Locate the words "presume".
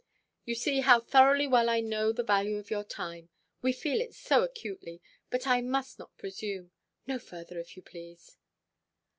6.17-6.71